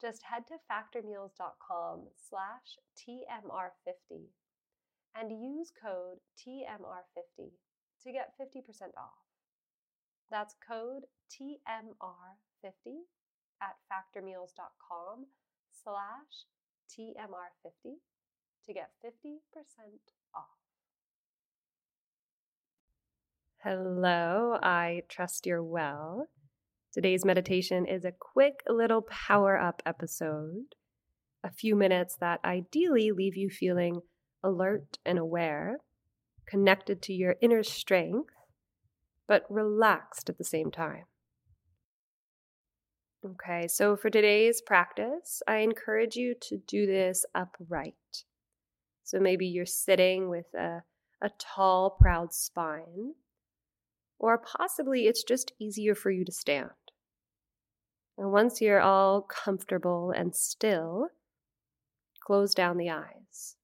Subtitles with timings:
[0.00, 4.26] Just head to factormeals.com slash TMR50
[5.16, 7.50] and use code TMR50
[8.04, 8.62] to get 50%
[8.96, 9.26] off.
[10.30, 13.02] That's code TMR50
[13.60, 15.26] at factormeals.com
[15.82, 16.46] slash
[16.88, 17.94] TMR50
[18.66, 19.38] to get 50%
[20.34, 20.44] off.
[23.64, 26.28] Hello, I trust you're well.
[26.98, 30.74] Today's meditation is a quick little power up episode,
[31.44, 34.00] a few minutes that ideally leave you feeling
[34.42, 35.78] alert and aware,
[36.48, 38.34] connected to your inner strength,
[39.28, 41.04] but relaxed at the same time.
[43.24, 48.24] Okay, so for today's practice, I encourage you to do this upright.
[49.04, 50.82] So maybe you're sitting with a,
[51.22, 53.12] a tall, proud spine
[54.18, 56.70] or possibly it's just easier for you to stand.
[58.18, 61.08] And once you're all comfortable and still,
[62.20, 63.56] close down the eyes.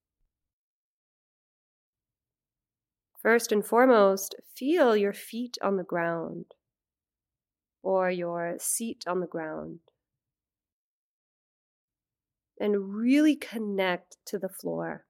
[3.21, 6.45] First and foremost, feel your feet on the ground
[7.83, 9.79] or your seat on the ground.
[12.57, 15.05] And really connect to the floor,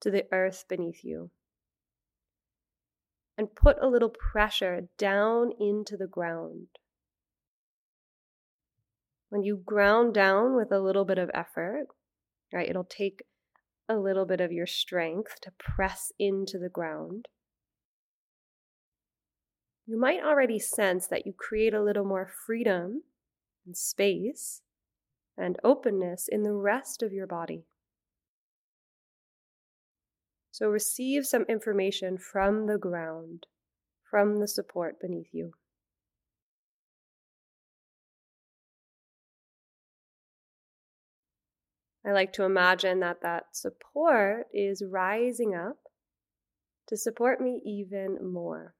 [0.00, 1.30] to the earth beneath you
[3.36, 6.68] and put a little pressure down into the ground.
[9.34, 11.88] When you ground down with a little bit of effort,
[12.52, 13.24] right, it'll take
[13.88, 17.26] a little bit of your strength to press into the ground.
[19.88, 23.02] You might already sense that you create a little more freedom
[23.66, 24.62] and space
[25.36, 27.64] and openness in the rest of your body.
[30.52, 33.48] So receive some information from the ground,
[34.08, 35.54] from the support beneath you.
[42.06, 45.78] I like to imagine that that support is rising up
[46.86, 48.74] to support me even more.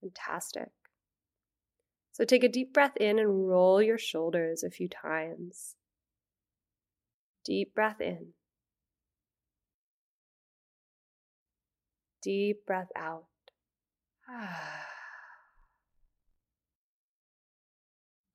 [0.00, 0.70] Fantastic.
[2.12, 5.74] So take a deep breath in and roll your shoulders a few times.
[7.44, 8.28] Deep breath in.
[12.22, 13.26] Deep breath out.
[14.28, 14.85] Ah.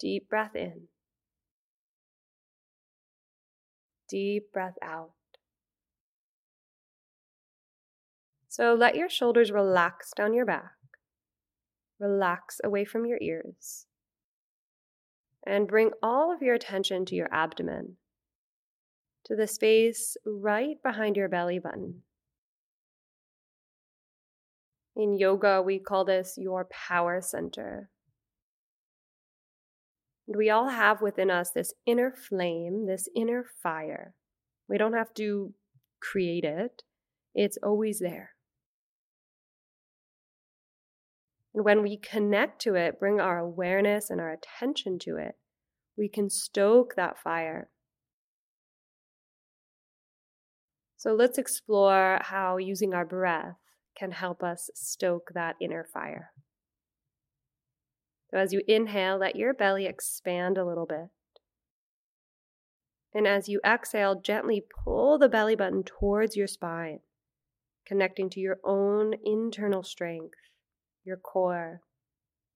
[0.01, 0.87] Deep breath in.
[4.09, 5.11] Deep breath out.
[8.49, 10.71] So let your shoulders relax down your back.
[11.99, 13.85] Relax away from your ears.
[15.45, 17.97] And bring all of your attention to your abdomen,
[19.25, 22.01] to the space right behind your belly button.
[24.95, 27.89] In yoga, we call this your power center.
[30.35, 34.13] We all have within us this inner flame, this inner fire.
[34.67, 35.53] We don't have to
[35.99, 36.83] create it,
[37.35, 38.31] it's always there.
[41.53, 45.35] And when we connect to it, bring our awareness and our attention to it,
[45.97, 47.69] we can stoke that fire.
[50.95, 53.57] So let's explore how using our breath
[53.97, 56.31] can help us stoke that inner fire.
[58.31, 61.09] So as you inhale, let your belly expand a little bit.
[63.13, 66.99] And as you exhale, gently pull the belly button towards your spine,
[67.85, 70.37] connecting to your own internal strength,
[71.03, 71.81] your core,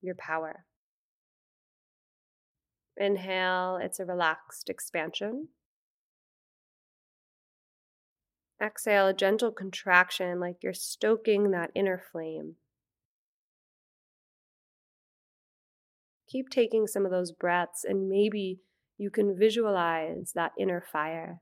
[0.02, 0.66] your power.
[2.96, 5.50] Inhale, it's a relaxed expansion.
[8.64, 12.56] Exhale, a gentle contraction like you're stoking that inner flame.
[16.36, 18.60] Keep taking some of those breaths, and maybe
[18.98, 21.40] you can visualize that inner fire.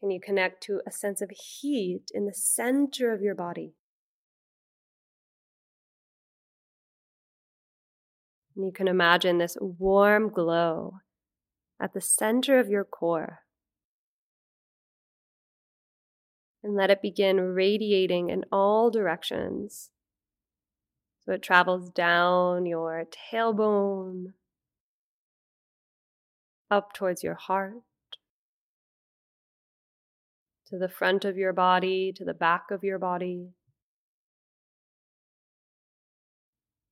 [0.00, 3.74] Can you connect to a sense of heat in the center of your body?
[8.56, 11.00] And you can imagine this warm glow
[11.78, 13.40] at the center of your core.
[16.62, 19.90] And let it begin radiating in all directions.
[21.24, 24.32] So it travels down your tailbone,
[26.70, 27.82] up towards your heart,
[30.66, 33.54] to the front of your body, to the back of your body.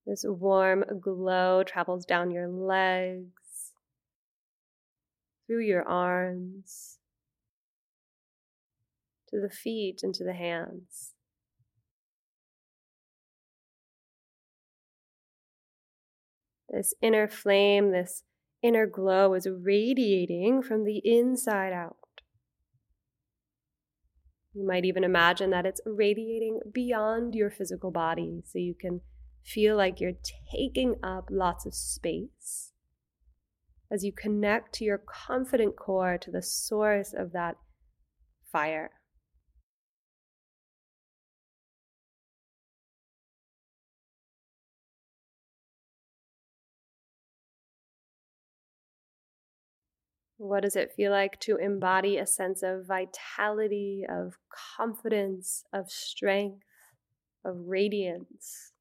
[0.06, 3.72] This warm glow travels down your legs,
[5.46, 6.97] through your arms,
[9.28, 11.14] to the feet and to the hands.
[16.68, 18.24] This inner flame, this
[18.62, 21.96] inner glow is radiating from the inside out.
[24.52, 29.00] You might even imagine that it's radiating beyond your physical body so you can
[29.44, 30.12] feel like you're
[30.52, 32.72] taking up lots of space
[33.90, 37.56] as you connect to your confident core, to the source of that
[38.50, 38.90] fire.
[50.38, 54.38] What does it feel like to embody a sense of vitality, of
[54.76, 56.64] confidence, of strength,
[57.44, 58.72] of radiance?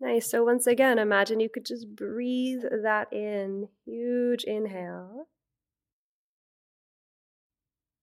[0.00, 0.28] Nice.
[0.30, 3.68] So, once again, imagine you could just breathe that in.
[3.84, 5.28] Huge inhale.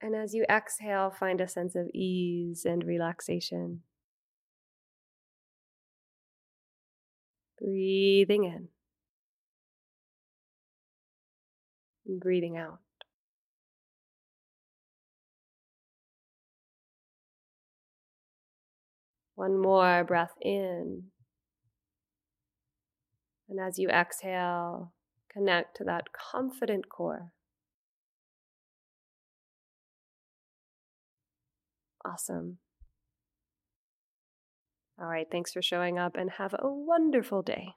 [0.01, 3.81] And as you exhale, find a sense of ease and relaxation.
[7.59, 8.67] Breathing in.
[12.05, 12.79] And breathing out.
[19.33, 21.03] One more breath in.
[23.49, 24.93] And as you exhale,
[25.31, 27.31] connect to that confident core.
[32.07, 32.59] Awesome.
[34.99, 37.73] All right, thanks for showing up and have a wonderful day.